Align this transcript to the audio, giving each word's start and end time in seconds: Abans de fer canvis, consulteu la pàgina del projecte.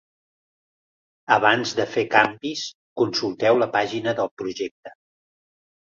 Abans 1.35 1.73
de 1.81 1.85
fer 1.97 2.05
canvis, 2.15 2.63
consulteu 3.03 3.61
la 3.65 3.71
pàgina 3.79 4.19
del 4.21 4.33
projecte. 4.43 4.99